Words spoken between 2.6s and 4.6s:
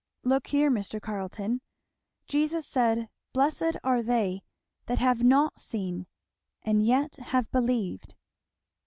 said, 'Blessed are they